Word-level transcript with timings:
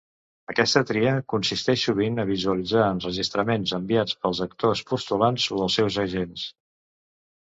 Aquesta 0.51 0.81
tria 0.91 1.11
consisteix 1.33 1.83
sovint 1.89 2.17
a 2.23 2.25
visualitzar 2.31 2.87
enregistraments 2.95 3.75
enviats 3.81 4.19
pels 4.25 4.41
actors 4.47 4.83
postulants 4.93 5.47
o 5.57 5.61
els 5.67 5.79
seus 5.81 6.01
agents. 6.07 6.49